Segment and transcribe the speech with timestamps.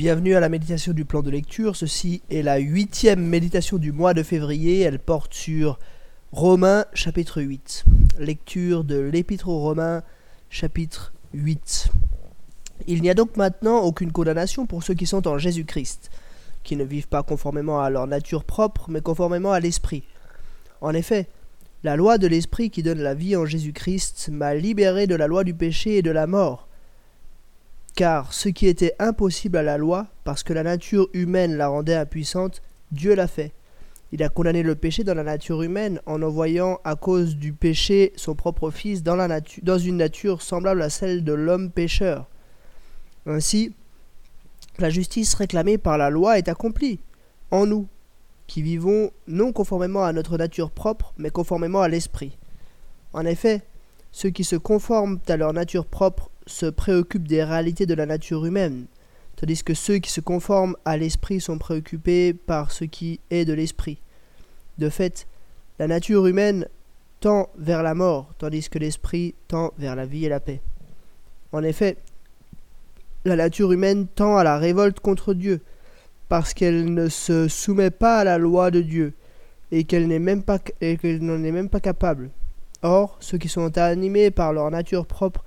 [0.00, 1.76] Bienvenue à la méditation du plan de lecture.
[1.76, 4.80] Ceci est la huitième méditation du mois de février.
[4.80, 5.78] Elle porte sur
[6.32, 7.84] Romains chapitre 8.
[8.18, 10.02] Lecture de l'Épître aux Romains
[10.48, 11.90] chapitre 8.
[12.86, 16.10] Il n'y a donc maintenant aucune condamnation pour ceux qui sont en Jésus-Christ,
[16.62, 20.04] qui ne vivent pas conformément à leur nature propre, mais conformément à l'Esprit.
[20.80, 21.28] En effet,
[21.84, 25.44] la loi de l'Esprit qui donne la vie en Jésus-Christ m'a libéré de la loi
[25.44, 26.69] du péché et de la mort.
[27.94, 31.94] Car ce qui était impossible à la loi, parce que la nature humaine la rendait
[31.94, 32.62] impuissante,
[32.92, 33.52] Dieu l'a fait.
[34.12, 38.12] Il a condamné le péché dans la nature humaine en envoyant à cause du péché
[38.16, 39.16] son propre Fils dans,
[39.62, 42.26] dans une nature semblable à celle de l'homme pécheur.
[43.26, 43.72] Ainsi,
[44.78, 47.00] la justice réclamée par la loi est accomplie
[47.50, 47.86] en nous,
[48.46, 52.36] qui vivons non conformément à notre nature propre, mais conformément à l'esprit.
[53.12, 53.62] En effet,
[54.10, 58.44] ceux qui se conforment à leur nature propre se préoccupent des réalités de la nature
[58.44, 58.86] humaine,
[59.36, 63.52] tandis que ceux qui se conforment à l'esprit sont préoccupés par ce qui est de
[63.52, 63.98] l'esprit.
[64.78, 65.26] De fait,
[65.78, 66.66] la nature humaine
[67.20, 70.60] tend vers la mort, tandis que l'esprit tend vers la vie et la paix.
[71.52, 71.96] En effet,
[73.24, 75.60] la nature humaine tend à la révolte contre Dieu,
[76.28, 79.14] parce qu'elle ne se soumet pas à la loi de Dieu,
[79.72, 82.30] et qu'elle n'en est même pas capable.
[82.82, 85.44] Or, ceux qui sont animés par leur nature propre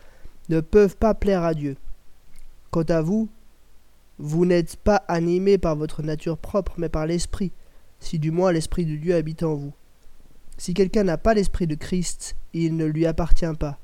[0.50, 1.78] ne peuvent pas plaire à Dieu.
[2.72, 3.30] Quant à vous,
[4.20, 7.52] vous n'êtes pas animés par votre nature propre, mais par l'Esprit,
[8.00, 9.74] si du moins l'Esprit de Dieu habite en vous.
[10.58, 13.80] Si quelqu'un n'a pas l'Esprit de Christ, il ne lui appartient pas.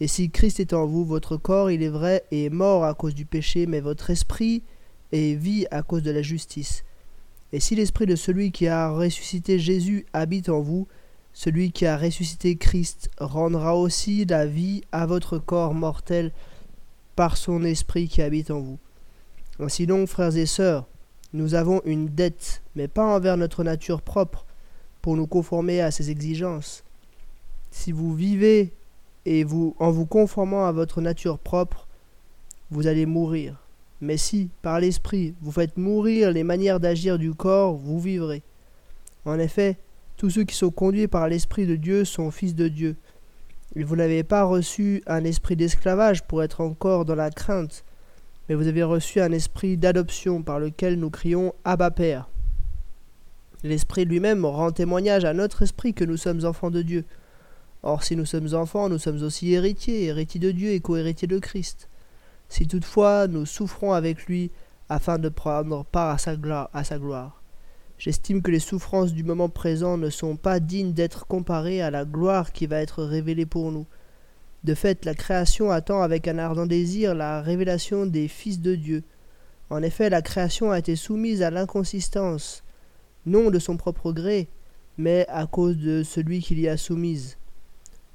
[0.00, 3.14] Et si Christ est en vous, votre corps, il est vrai, est mort à cause
[3.14, 4.62] du péché, mais votre esprit
[5.12, 6.84] est vie à cause de la justice.
[7.52, 10.88] Et si l'Esprit de celui qui a ressuscité Jésus habite en vous,
[11.32, 16.32] celui qui a ressuscité Christ rendra aussi la vie à votre corps mortel
[17.16, 18.78] par son esprit qui habite en vous.
[19.58, 20.86] Ainsi donc, frères et sœurs,
[21.32, 24.46] nous avons une dette, mais pas envers notre nature propre,
[25.02, 26.84] pour nous conformer à ses exigences.
[27.70, 28.72] Si vous vivez
[29.24, 31.86] et vous en vous conformant à votre nature propre,
[32.70, 33.56] vous allez mourir.
[34.00, 38.42] Mais si, par l'esprit, vous faites mourir les manières d'agir du corps, vous vivrez.
[39.24, 39.76] En effet,
[40.20, 42.96] tous ceux qui sont conduits par l'Esprit de Dieu sont fils de Dieu.
[43.74, 47.86] Vous n'avez pas reçu un esprit d'esclavage pour être encore dans la crainte,
[48.46, 52.28] mais vous avez reçu un esprit d'adoption par lequel nous crions Abba Père.
[53.62, 57.06] L'Esprit lui-même rend témoignage à notre esprit que nous sommes enfants de Dieu.
[57.82, 61.38] Or, si nous sommes enfants, nous sommes aussi héritiers, héritiers de Dieu et co-héritiers de
[61.38, 61.88] Christ.
[62.50, 64.50] Si toutefois nous souffrons avec lui
[64.90, 66.36] afin de prendre part à sa,
[66.74, 67.39] à sa gloire.
[68.00, 72.06] J'estime que les souffrances du moment présent ne sont pas dignes d'être comparées à la
[72.06, 73.84] gloire qui va être révélée pour nous.
[74.64, 79.02] De fait, la création attend avec un ardent désir la révélation des fils de Dieu.
[79.68, 82.64] En effet, la création a été soumise à l'inconsistance,
[83.26, 84.48] non de son propre gré,
[84.96, 87.36] mais à cause de celui qui l'y a soumise.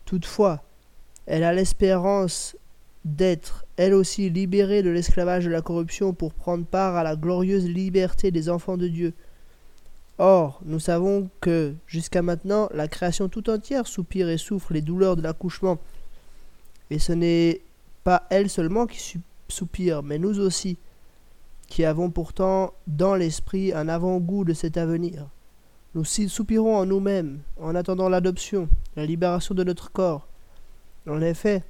[0.06, 0.64] Toutefois,
[1.28, 2.58] elle a l'espérance
[3.04, 7.70] d'être, elle aussi, libérée de l'esclavage de la corruption pour prendre part à la glorieuse
[7.70, 9.14] liberté des enfants de Dieu.
[10.18, 15.18] Or, nous savons que, jusqu'à maintenant, la création tout entière soupire et souffre les douleurs
[15.18, 15.78] de l'accouchement.
[16.90, 17.62] Et ce n'est
[18.04, 20.78] pas elle seulement qui soupire, mais nous aussi,
[21.68, 25.28] qui avons pourtant dans l'esprit un avant-goût de cet avenir.
[25.96, 30.28] Nous soupirons en nous-mêmes, en attendant l'adoption, la libération de notre corps.
[31.08, 31.64] En effet,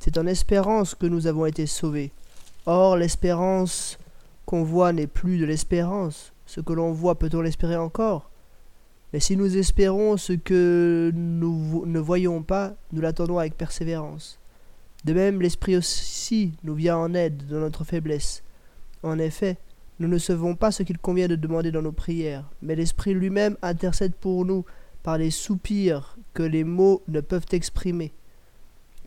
[0.00, 2.12] c'est en espérance que nous avons été sauvés.
[2.66, 3.98] Or, l'espérance
[4.46, 8.30] qu'on voit n'est plus de l'espérance, ce que l'on voit, peut-on l'espérer encore?
[9.12, 14.38] Mais si nous espérons ce que nous ne voyons pas, nous l'attendons avec persévérance.
[15.04, 18.44] De même, l'Esprit aussi nous vient en aide dans notre faiblesse.
[19.02, 19.56] En effet,
[19.98, 23.56] nous ne savons pas ce qu'il convient de demander dans nos prières, mais l'Esprit lui-même
[23.60, 24.64] intercède pour nous
[25.02, 28.12] par les soupirs que les mots ne peuvent exprimer.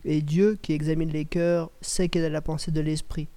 [0.04, 3.28] Et Dieu, qui examine les cœurs, sait quelle est la pensée de l'Esprit,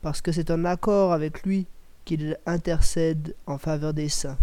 [0.00, 1.66] parce que c'est en accord avec lui
[2.08, 4.38] qu'il intercède en faveur des saints.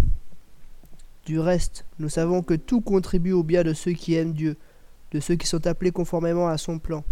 [1.25, 4.55] Du reste, nous savons que tout contribue au bien de ceux qui aiment Dieu,
[5.13, 7.03] de ceux qui sont appelés conformément à son plan.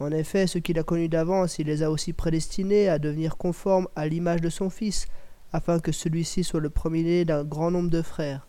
[0.00, 3.86] En effet, ceux qu'il a connus d'avance, il les a aussi prédestinés à devenir conformes
[3.94, 5.06] à l'image de son Fils,
[5.52, 8.48] afin que celui-ci soit le premier d'un grand nombre de frères.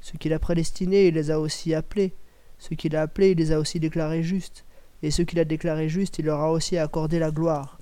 [0.00, 2.14] Ceux qu'il a prédestinés, il les a aussi appelés.
[2.58, 4.64] Ceux qu'il a appelés, il les a aussi déclarés justes.
[5.02, 7.80] Et ceux qu'il a déclarés justes, il leur a aussi accordé la gloire.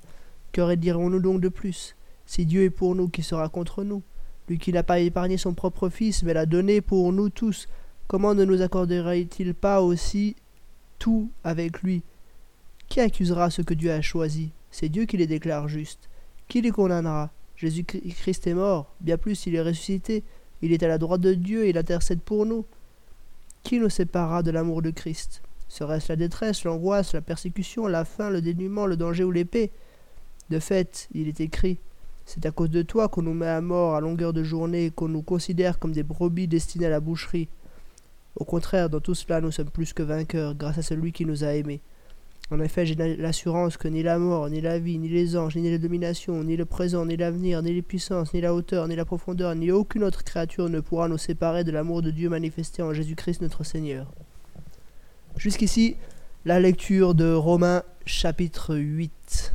[0.52, 1.94] Que dirons-nous donc de plus?
[2.28, 4.02] Si Dieu est pour nous, qui sera contre nous?
[4.50, 7.68] Lui qui n'a pas épargné son propre Fils, mais l'a donné pour nous tous,
[8.06, 10.36] comment ne nous accorderait-il pas aussi
[10.98, 12.02] tout avec lui?
[12.90, 14.50] Qui accusera ce que Dieu a choisi?
[14.70, 16.10] C'est Dieu qui les déclare justes.
[16.48, 17.30] Qui les condamnera?
[17.56, 20.22] Jésus-Christ est mort, bien plus, il est ressuscité,
[20.60, 22.66] il est à la droite de Dieu, il intercède pour nous.
[23.62, 25.40] Qui nous séparera de l'amour de Christ?
[25.68, 29.70] Serait-ce la détresse, l'angoisse, la persécution, la faim, le dénuement, le danger ou l'épée?
[30.50, 31.78] De fait, il est écrit
[32.28, 35.08] C'est à cause de toi qu'on nous met à mort à longueur de journée, qu'on
[35.08, 37.48] nous considère comme des brebis destinées à la boucherie.
[38.36, 41.42] Au contraire, dans tout cela, nous sommes plus que vainqueurs, grâce à celui qui nous
[41.42, 41.80] a aimés.
[42.50, 45.70] En effet, j'ai l'assurance que ni la mort, ni la vie, ni les anges, ni
[45.70, 49.06] les dominations, ni le présent, ni l'avenir, ni les puissances, ni la hauteur, ni la
[49.06, 52.92] profondeur, ni aucune autre créature ne pourra nous séparer de l'amour de Dieu manifesté en
[52.92, 54.06] Jésus-Christ notre Seigneur.
[55.38, 55.96] Jusqu'ici,
[56.44, 59.54] la lecture de Romains chapitre 8.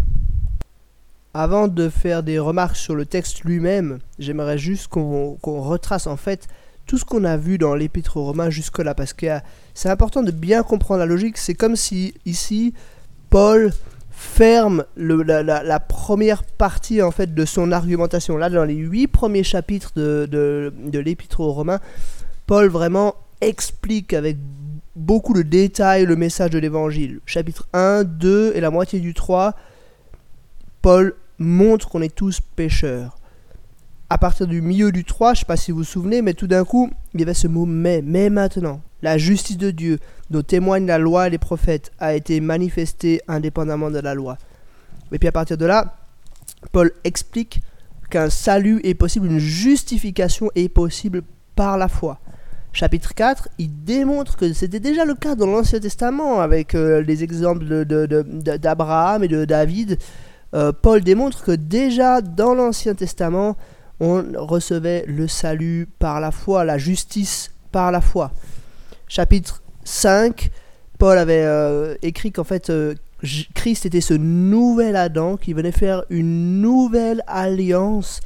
[1.35, 6.47] Avant de faire des remarques sur le texte lui-même, j'aimerais juste qu'on retrace en fait
[6.85, 9.25] tout ce qu'on a vu dans l'épître aux Romains jusque-là, parce que
[9.73, 11.39] c'est important de bien comprendre la logique.
[11.39, 12.75] C'est comme si ici,
[13.31, 13.73] Paul
[14.11, 18.37] ferme la, première partie en fait de son argumentation.
[18.37, 21.79] Là, dans les huit premiers chapitres de, de l'épître aux Romains,
[22.45, 24.37] Paul vraiment explique avec
[24.95, 27.21] beaucoup de détails le message de l'évangile.
[27.25, 29.55] Chapitre 1, 2 et la moitié du 3,
[30.83, 33.17] Paul montre qu'on est tous pécheurs
[34.13, 36.45] à partir du milieu du 3, je sais pas si vous vous souvenez, mais tout
[36.45, 38.79] d'un coup, il y avait ce mot mais, mais maintenant.
[39.01, 39.97] La justice de Dieu,
[40.29, 44.37] dont témoignent la loi et les prophètes, a été manifestée indépendamment de la loi.
[45.11, 45.95] Et puis à partir de là,
[46.71, 47.61] Paul explique
[48.11, 51.23] qu'un salut est possible, une justification est possible
[51.55, 52.19] par la foi.
[52.71, 57.23] Chapitre 4, il démontre que c'était déjà le cas dans l'Ancien Testament avec euh, les
[57.23, 59.97] exemples d'Abraham de, et de David.
[60.53, 63.57] Euh, Paul démontre que déjà dans l'Ancien Testament,
[63.99, 68.31] on recevait le salut par la foi, la justice par la foi.
[69.07, 70.51] Chapitre 5,
[70.99, 72.93] Paul avait euh, écrit qu'en fait euh,
[73.55, 78.19] Christ était ce nouvel Adam qui venait faire une nouvelle alliance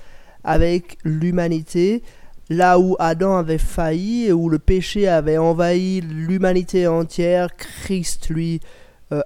[0.43, 2.03] avec l'humanité,
[2.49, 8.59] là où Adam avait failli et où le péché avait envahi l'humanité entière, Christ lui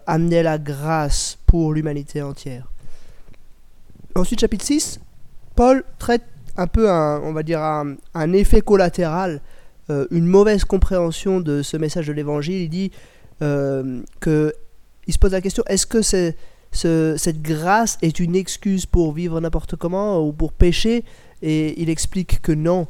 [0.06, 2.70] amenait la grâce pour l'humanité entière.
[4.16, 5.00] Ensuite chapitre 6,
[5.56, 6.24] Paul traite
[6.58, 9.42] un peu un, on va dire un, effet collatéral,
[9.90, 12.62] euh, une mauvaise compréhension de ce message de l'évangile.
[12.63, 12.92] Il dit
[13.42, 14.54] euh, que
[15.08, 19.75] il se pose la question est-ce que cette grâce est une excuse pour vivre n'importe
[19.75, 21.04] comment ou pour pécher?
[21.42, 22.88] Et il explique que non,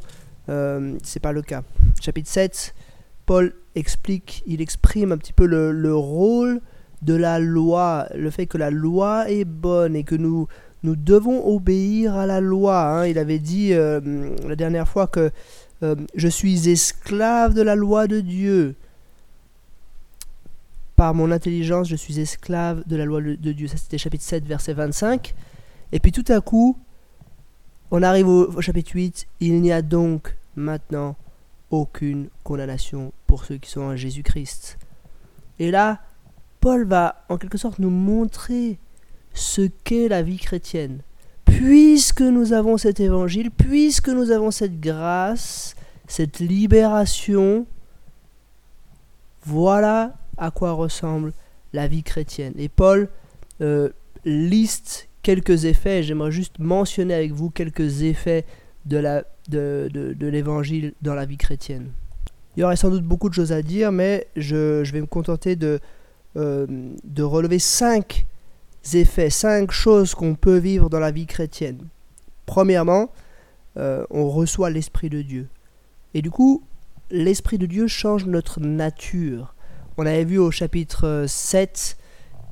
[0.50, 1.63] euh, c'est pas le cas.
[2.01, 2.74] Chapitre 7,
[3.25, 6.62] Paul explique, il exprime un petit peu le rôle
[7.01, 10.47] de la loi, le fait que la loi est bonne et que nous
[10.83, 12.81] nous devons obéir à la loi.
[12.81, 13.05] Hein.
[13.05, 13.99] Il avait dit euh,
[14.47, 15.31] la dernière fois que
[15.83, 18.75] euh, je suis esclave de la loi de Dieu.
[20.95, 23.67] Par mon intelligence, je suis esclave de la loi de Dieu.
[23.67, 25.33] Ça, c'était chapitre 7, verset 25.
[25.91, 26.77] Et puis tout à coup,
[27.89, 29.27] on arrive au, chapitre 8.
[29.39, 31.15] Il n'y a donc maintenant
[31.69, 34.77] aucune condamnation pour ceux qui sont en Jésus-Christ.
[35.59, 36.01] Et là,
[36.59, 38.77] Paul va en quelque sorte nous montrer
[39.33, 41.01] ce qu'est la vie chrétienne.
[41.45, 45.75] Puisque nous avons cet évangile, puisque nous avons cette grâce,
[46.07, 47.65] cette libération,
[49.45, 51.33] voilà à quoi ressemble
[51.73, 52.53] la vie chrétienne.
[52.57, 53.09] Et Paul
[53.61, 53.89] euh,
[54.25, 58.45] liste quelques effets, j'aimerais juste mentionner avec vous quelques effets
[58.85, 59.25] de
[60.19, 61.91] l'évangile dans la vie chrétienne.
[62.55, 65.55] Il y aurait sans doute beaucoup de choses à dire, mais je, vais me contenter
[65.55, 65.79] de,
[66.35, 66.67] euh,
[67.03, 68.25] de relever cinq
[68.93, 71.88] effets, cinq choses qu'on peut vivre dans la vie chrétienne.
[72.45, 73.11] Premièrement,
[73.77, 75.47] euh, on reçoit l'Esprit de Dieu.
[76.13, 76.63] Et du coup,
[77.09, 79.55] l'Esprit de Dieu change notre nature.
[79.97, 81.97] On avait vu au chapitre 7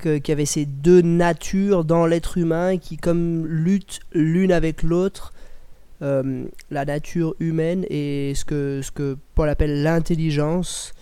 [0.01, 5.33] qu'il y avait ces deux natures dans l'être humain qui comme luttent l'une avec l'autre.
[6.01, 10.93] Euh, la nature humaine et ce que, ce que Paul appelle l'intelligence.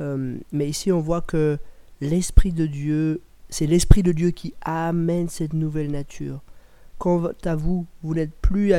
[0.00, 1.56] Euh, mais ici on voit que
[2.00, 3.20] l'Esprit de Dieu
[3.54, 6.40] c'est l'Esprit de Dieu qui amène cette nouvelle nature.
[6.98, 8.72] Quant à vous, vous n'êtes plus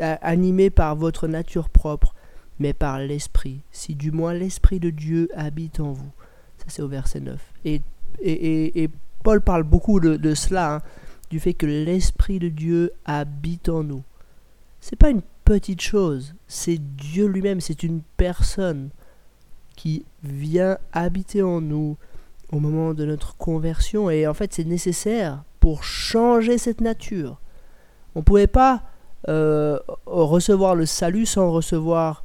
[0.00, 2.14] animé par votre nature propre,
[2.58, 3.60] mais par l'Esprit.
[3.72, 6.10] Si du moins l'Esprit de Dieu habite en vous.
[6.56, 7.38] Ça c'est au verset 9.
[7.66, 8.88] Et,
[9.22, 10.82] Paul parle beaucoup de, cela, hein,
[11.28, 14.02] du fait que l'Esprit de Dieu habite en nous.
[14.80, 18.88] C'est pas une petite chose, c'est Dieu lui-même, c'est une personne
[19.76, 21.98] qui vient habiter en nous,
[22.52, 27.40] au moment de notre conversion et en fait c'est nécessaire pour changer cette nature.
[28.14, 28.82] On ne pouvait pas
[29.28, 32.24] euh, recevoir le salut sans recevoir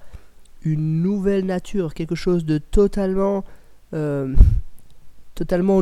[0.63, 3.45] une nouvelle nature, quelque chose de totalement,
[3.93, 4.35] euh,
[5.35, 5.81] totalement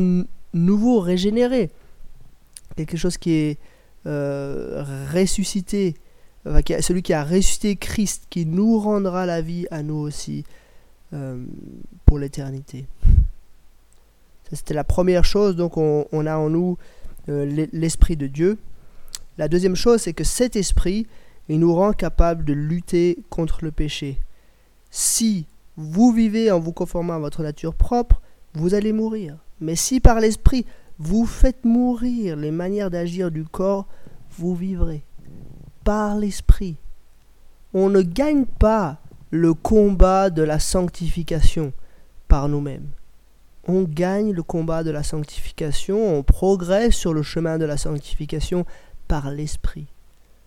[0.53, 1.71] nouveau, régénéré,
[2.75, 3.59] quelque chose qui est
[4.05, 5.95] euh, ressuscité
[6.81, 10.43] celui qui a ressuscité Christ, qui nous rendra la vie à nous aussi
[12.05, 12.85] pour l'éternité.
[14.51, 16.77] C'était la première chose, donc on, a en nous
[17.29, 18.57] euh, l'Esprit de Dieu.
[19.37, 21.07] La deuxième chose, c'est que cet Esprit,
[21.49, 24.19] il nous rend capable de lutter contre le péché.
[24.91, 25.45] Si
[25.77, 28.21] vous vivez en vous conformant à votre nature propre,
[28.53, 29.37] vous allez mourir.
[29.59, 30.65] Mais si par l'Esprit,
[30.99, 33.87] vous faites mourir les manières d'agir du corps,
[34.37, 35.03] vous vivrez.
[35.83, 36.77] Par l'Esprit.
[37.73, 38.99] On ne gagne pas
[39.31, 41.73] le combat de la sanctification
[42.27, 42.87] par nous-mêmes.
[43.67, 48.65] On gagne le combat de la sanctification, on progresse sur le chemin de la sanctification
[49.07, 49.87] par l'Esprit.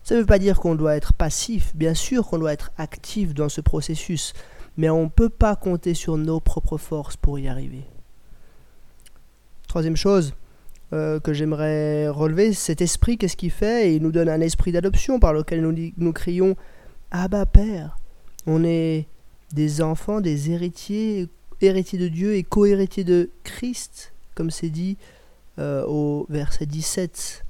[0.05, 3.35] Ça ne veut pas dire qu'on doit être passif, bien sûr qu'on doit être actif
[3.35, 4.33] dans ce processus,
[4.77, 7.85] mais on ne peut pas compter sur nos propres forces pour y arriver.
[9.67, 10.35] Troisième chose
[10.95, 13.95] euh, que j'aimerais relever, cet esprit, qu'est-ce qu'il fait?
[13.95, 16.57] Il nous donne un esprit d'adoption par lequel nous, nous crions
[17.11, 17.99] Abba Père.
[18.47, 19.07] On est
[19.53, 21.29] des enfants, des héritiers,
[21.61, 24.97] héritiers de Dieu et co-héritiers de Christ, comme c'est dit
[25.59, 27.45] euh, au verset 17.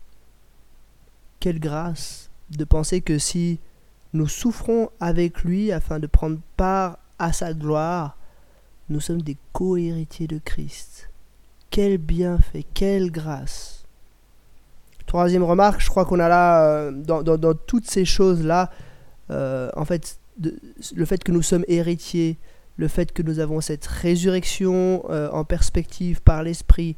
[1.40, 3.60] Quelle grâce de penser que si
[4.12, 8.16] nous souffrons avec lui afin de prendre part à sa gloire,
[8.88, 11.10] nous sommes des co-héritiers de Christ.
[11.70, 13.84] Quel bienfait, quelle grâce.
[15.06, 18.70] Troisième remarque, je crois qu'on a là, euh, dans, toutes ces choses-là,
[19.30, 22.38] euh, en fait, le fait que nous sommes héritiers,
[22.78, 26.96] le fait que nous avons cette résurrection euh, en perspective par l'Esprit,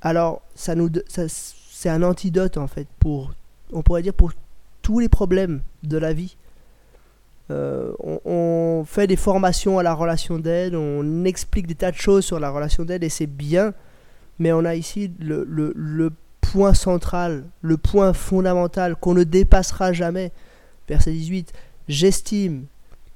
[0.00, 3.34] alors ça nous, c'est un antidote en fait pour,
[3.72, 4.32] on pourrait dire pour
[4.82, 6.36] tous les problèmes de la vie.
[7.50, 7.92] Euh,
[8.24, 12.38] on, fait des formations à la relation d'aide, on explique des tas de choses sur
[12.38, 13.74] la relation d'aide et c'est bien,
[14.38, 20.30] mais on a ici le, le point central, le point fondamental qu'on ne dépassera jamais.
[20.88, 21.52] Verset 18,
[21.88, 22.66] J'estime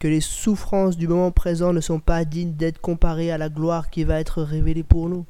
[0.01, 3.91] que les souffrances du moment présent ne sont pas dignes d'être comparées à la gloire
[3.91, 5.27] qui va être révélée pour nous.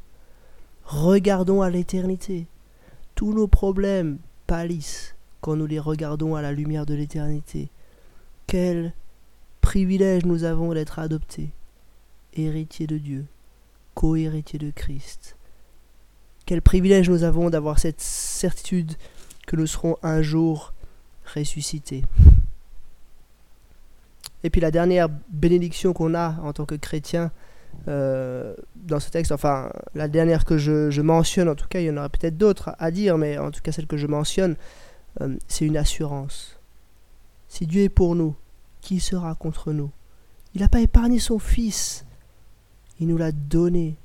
[0.85, 2.47] Regardons à l'éternité.
[3.17, 7.69] Tous nos problèmes pâlissent quand nous les regardons à la lumière de l'éternité.
[8.47, 8.95] Quel
[9.61, 11.51] privilège nous avons d'être adoptés,
[12.35, 13.27] héritiers de Dieu,
[13.95, 15.37] co-héritiers de Christ.
[16.47, 18.95] Quel privilège nous avons d'avoir cette certitude
[19.49, 20.73] que nous serons un jour
[21.35, 22.05] ressuscités.
[24.43, 27.31] Et puis la dernière bénédiction qu'on a en tant que chrétien
[27.89, 31.91] euh, dans ce texte, enfin la dernière que je, mentionne, en tout cas il y
[31.91, 34.57] en aurait peut-être d'autres à dire, mais en tout cas celle que je mentionne,
[35.21, 36.59] euh, c'est une assurance.
[37.49, 38.35] Si Dieu est pour nous,
[38.81, 39.91] qui sera contre nous?
[40.55, 42.05] Il n'a pas épargné son Fils,
[42.99, 43.97] il nous l'a donné.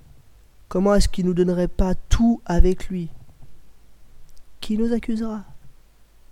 [0.67, 3.09] Comment est-ce qu'il ne nous donnerait pas tout avec lui?
[4.61, 5.43] Qui nous accusera?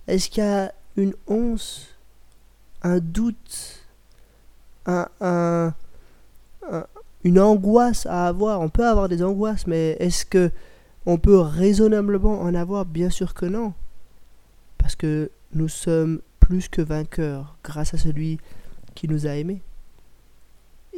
[0.06, 1.88] Est-ce qu'il y a une once,
[2.82, 3.83] un doute?
[4.86, 5.74] Un,
[7.24, 8.60] une angoisse à avoir.
[8.60, 10.50] On peut avoir des angoisses, mais est-ce que
[11.06, 12.84] on peut raisonnablement en avoir?
[12.84, 13.74] Bien sûr que non.
[14.78, 18.38] Parce que nous sommes plus que vainqueurs grâce à celui
[18.94, 19.62] qui nous a aimés.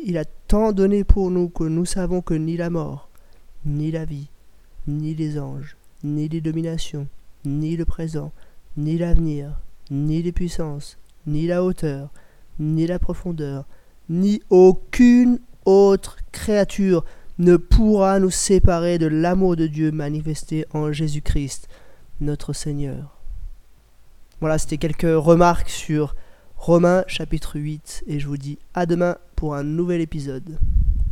[0.04, 3.08] Il a tant donné pour nous que nous savons que ni la mort,
[3.64, 4.28] ni la vie,
[4.86, 7.06] ni les anges, ni les dominations,
[7.44, 8.32] ni le présent,
[8.76, 9.58] ni l'avenir,
[9.90, 12.10] ni les puissances, ni la hauteur,
[12.58, 13.66] ni la profondeur,
[14.08, 17.04] ni aucune autre créature
[17.38, 21.68] ne pourra nous séparer de l'amour de Dieu manifesté en Jésus-Christ,
[22.20, 23.18] notre Seigneur.
[24.40, 26.14] Voilà, c'était quelques remarques sur
[26.56, 30.58] Romains chapitre 8 et je vous dis à demain pour un nouvel épisode.